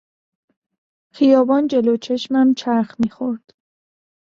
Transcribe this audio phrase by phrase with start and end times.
[1.15, 3.53] خیابان جلو چشمم چرخ میخورد.